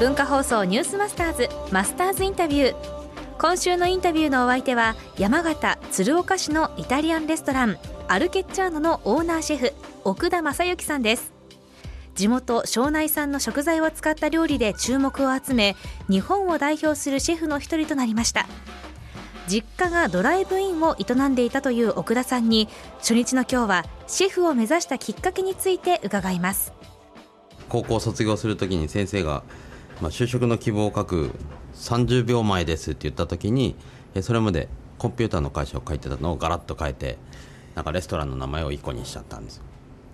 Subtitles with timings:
[0.00, 2.76] 文化放送ニュースマスターズマスターズインタビュー。
[3.38, 11.32] 今週のインタビューのお相手は山形鶴岡市のイタリアンレストランアルケッチャーノのオーナーシェフ奥田正幸さんです。
[12.16, 15.76] 地元庄内産の食材を使った料理で注目を集め
[16.10, 18.46] 日本を代表するシェフの一人となりました。
[19.46, 22.68] 実家がドライブインを営んでいたという奥田さんに
[22.98, 26.72] 初日の今日はシェフを目指したきっかけについて伺います。
[27.68, 29.42] 高校卒業するときに先生が、
[30.04, 31.30] まあ、就職の希望を書く
[31.76, 33.74] 30秒前ですって言ったときに
[34.20, 34.68] それまで
[34.98, 37.16] コンピューターの会社を書いてたのをガラッと変えて
[37.74, 39.62] なんかレストランの名前を1個にしちゃったんです。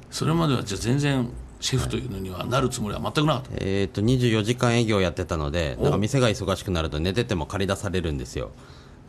[0.09, 8.53] それまではじゃあ全然シェフというのにはなるつもりは全くなかった、えー、と24時間営業やってたのでなんか店が忙しくなると寝てても借り出されるんですよ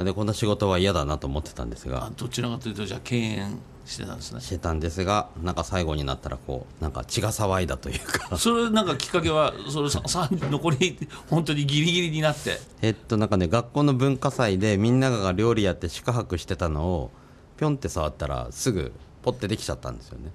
[0.04, 2.12] でこんな仕事は嫌だなと思ってたんですが。
[2.18, 4.42] どちらかというとじゃあ敬遠してたんですね。
[4.42, 8.36] してたんですがなんか最後になったらこうなんか血が騒いだというか。
[8.40, 10.98] それなんかきっかけはそれさ さ残り
[11.30, 12.60] 本当にギリギリになって。
[12.82, 17.12] えっとなんかね学校の文化祭でみんなが料理やって宿泊してたのを
[17.58, 18.94] ぴょんって触ったらすぐ
[19.24, 20.32] ポッてできちゃったんですよね。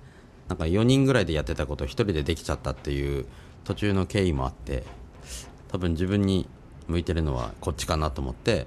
[0.49, 3.27] なんか4人ぐらいでやってたことを1人でできちゃったっていう
[3.65, 4.85] 途中の経緯もあって
[5.69, 6.49] 多分自分に
[6.87, 8.67] 向いてるのはこっちかなと思って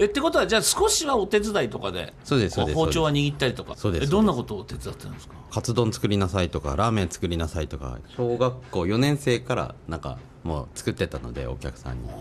[0.00, 3.76] えってことはじゃあ少しはお手伝いとかでそうですそうです包丁は握ったりとか。
[3.76, 5.34] そうですえどんなことを手伝ってるんですか？
[5.50, 12.12] カツ丼作りなさいとかラーメン作りなさいとか小学校4年生からなんかもう作ってたのでお客さんに、うん、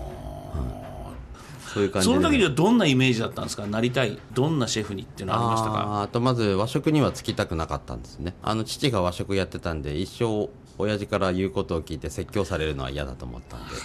[1.73, 2.13] そういう感じで。
[2.13, 3.65] その時にはどんなイメージだったんですか？
[3.65, 6.01] なりたいどんなシェフにっていうのはありましたか？
[6.01, 8.35] あとまず和食には就きたくなかったんですね。
[8.43, 13.75] あの父が和食やってたんで一生親父から言うことを聞いて説教されるのは嫌だと思ったんで、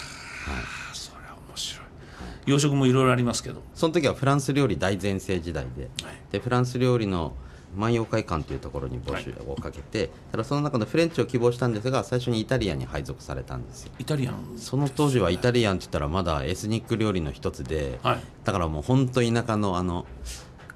[2.46, 3.62] 洋食もいろいろありますけど。
[3.74, 5.88] その時はフランス料理大全盛時代で,、
[6.32, 7.34] でフランス料理の
[7.74, 13.92] 万葉会館というところに募集をかけて、ただその中のフレンチを希望したんですが最初にイタリアンに配属されたんですよ。
[13.98, 18.20] イタリアンその当時はイタリアンって言ったらまだエスニック料理の一つで、はい。
[18.44, 20.06] だからもう本当田舎のあの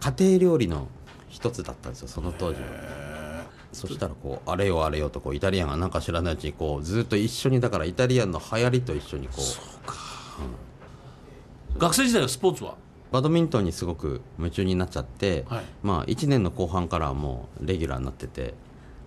[0.00, 0.88] 家庭料理の
[1.28, 3.28] 一つだったんですよその当時は。
[3.72, 9.40] そしたらこうあれよあれよとこうイタリアンがなんか知らないうちにこうずっと一緒にだからイタリアンの流行りと一緒にこう
[11.78, 12.74] 学生時代はスポーツは？
[13.12, 15.64] バドミントンにすごく夢中になっちゃって、はい。
[15.82, 18.54] まあ、1年の後半からはもうレギュラーになってて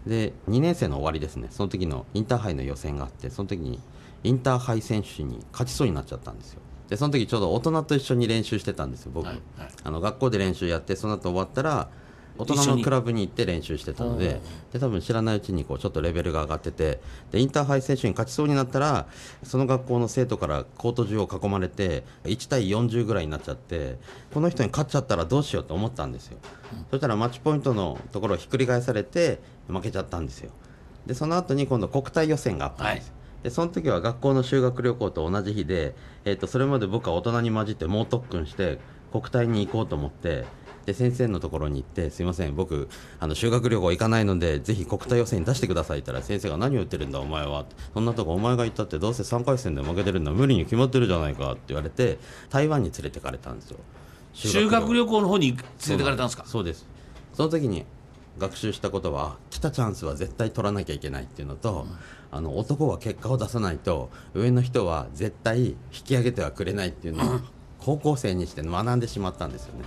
[0.08, 1.50] で2年生の終わりですね。
[1.52, 3.80] その時のインターハイの予選があってその時に
[4.24, 6.62] インターハイ選手に勝ちそうになっちゃったんですよ。
[6.88, 9.70] でその時ちょうど大人と一緒に練習してたんですよ僕、はいはい。
[9.84, 11.90] あの学校で練習やってその後終わったら
[12.42, 14.40] 大人のクラブに行って練習してたので
[14.74, 17.00] で多分知らないうちにこうちょっとレベルが上がってて
[17.32, 19.08] でインターハイ選手に勝ちそうになったら
[19.44, 23.98] その学校の生徒からコート中を囲まれて1対40ぐらいになっちゃって
[24.34, 26.38] この人に勝っちゃったらどうしようと思ったんですよ、
[26.90, 30.52] そしたらマッチポイントのところをひっくり返されて負けちゃったんですよ。
[31.06, 33.14] でその後に今度国体予選があったんですよ、
[33.44, 38.80] でその時は学校の修学旅行と同じ日で、えー、とそれまで僕は大人に混じって猛特訓して
[39.12, 40.46] 国体に行こうと思って
[40.86, 47.66] で先生のところに行ってすいません僕あの修学旅行行かないのでぜひ国体予選に出してくださいって言ったら先生が何を言ってるんだお前は。
[47.94, 52.18] そんなとこお前が言ったってどうせ3回戦で負けてるんだ無理に決まってるじゃないかって言われて
[52.50, 53.78] 台湾に連れてかれたんですよ。
[54.34, 56.46] 修学旅行の方に連れてかれたんですか？
[56.46, 56.88] そうです。
[57.34, 57.86] その時に
[58.40, 61.86] 学習したことは来たチャンスは絶対取らなきゃいけないっていうのと、
[62.32, 67.40] あの男は結果を出さないと上の人は絶対引き上げてはくれないっていうのを
[67.80, 69.84] 高校生にして学んでしまったんですよね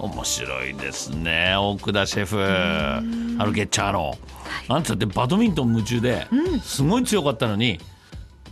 [0.00, 2.40] 面白いですね奥田シェフ。
[3.40, 4.16] アルゲッチャーノ
[4.68, 6.26] なんつってバドミントン夢中で
[6.62, 7.78] すごい強かったのに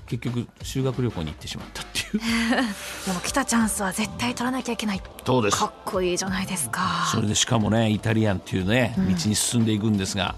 [0.07, 2.21] 結局修学旅行に行ってしまったっていう。
[3.07, 5.03] でも来たチャンスは絶対取らなきゃいけない。
[5.25, 5.59] そうです。
[5.59, 7.09] かっこいいじゃないですか。
[7.13, 10.35] それでしかもねイタリアンっていうね道に進んでいくんですが、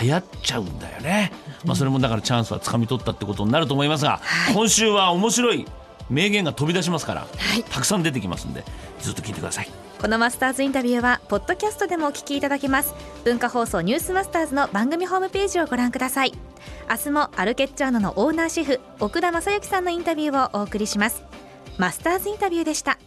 [0.00, 1.32] 流行っちゃうんだよね、
[1.64, 4.20] まあ、それもだからチャンスはつかみ取ったってことになると思いますが、
[4.52, 5.66] 今週は面白い
[6.10, 7.26] 名言が飛び出しますから、
[7.70, 8.64] たくさん出てきますんで
[9.00, 9.68] ずっと聞いてください。
[10.00, 12.94] このマスターズインタビューはポッドキャストでもお聞きいただけます。
[13.24, 16.32] 文化放送ニュースマスターズの番組ホームページをご覧ください。
[16.90, 21.22] 明日もアルケッチャーノのオーナーシェフ奥田正幸さんのインタビューをお送りします。
[21.78, 22.98] マスターズインタビューでした